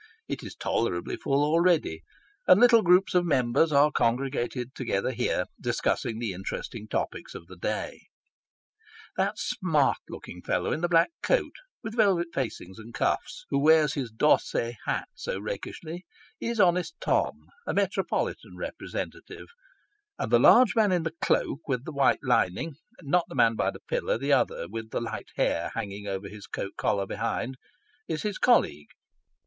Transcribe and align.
It 0.27 0.41
is 0.41 0.55
tolerably 0.55 1.15
full 1.15 1.43
already, 1.43 2.01
and 2.47 2.59
little 2.59 2.81
groups 2.81 3.13
of 3.13 3.23
Members 3.23 3.71
are 3.71 3.91
congregated 3.91 4.73
together 4.73 5.11
here, 5.11 5.45
discussing 5.61 6.17
the 6.17 6.33
interesting 6.33 6.87
topics 6.87 7.35
of 7.35 7.45
the 7.45 7.55
day. 7.55 7.99
That 9.15 9.37
smart 9.37 9.99
looking 10.09 10.41
fellow 10.41 10.71
in 10.71 10.81
the 10.81 10.89
black 10.89 11.11
coat 11.21 11.51
with 11.83 11.95
velvet 11.95 12.29
facings 12.33 12.79
and 12.79 12.95
cuffs, 12.95 13.45
who 13.51 13.59
wears 13.59 13.93
his 13.93 14.09
D' 14.09 14.23
Or 14.23 14.39
say 14.39 14.75
hat 14.87 15.07
so 15.13 15.39
rakishly, 15.39 16.03
is" 16.39 16.59
Honest 16.59 16.95
Tom," 16.99 17.49
n 17.69 17.75
metropolitan 17.75 18.57
representative; 18.57 19.49
and 20.17 20.31
the 20.31 20.39
large 20.39 20.75
man 20.75 20.91
in 20.91 21.03
the 21.03 21.13
cloak 21.21 21.59
with 21.67 21.85
the 21.85 21.91
white 21.93 22.23
lining 22.23 22.73
not 23.03 23.25
the 23.29 23.35
man 23.35 23.53
by 23.55 23.69
the 23.69 23.81
pillar; 23.81 24.17
the 24.17 24.33
other 24.33 24.67
with 24.67 24.89
the 24.89 24.99
light 24.99 25.29
hair 25.35 25.69
hanging 25.75 26.07
over 26.07 26.27
his 26.27 26.47
coat 26.47 26.71
collar 26.75 27.05
behind 27.05 27.53
is 28.07 28.23
his 28.23 28.39
colleague. 28.39 28.89